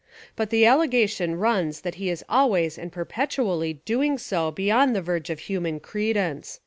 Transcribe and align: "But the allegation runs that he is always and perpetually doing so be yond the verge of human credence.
"But 0.35 0.49
the 0.49 0.65
allegation 0.65 1.35
runs 1.35 1.81
that 1.81 1.93
he 2.01 2.09
is 2.09 2.25
always 2.27 2.79
and 2.79 2.91
perpetually 2.91 3.81
doing 3.85 4.17
so 4.17 4.49
be 4.49 4.63
yond 4.63 4.95
the 4.95 5.01
verge 5.03 5.29
of 5.29 5.41
human 5.41 5.79
credence. 5.79 6.59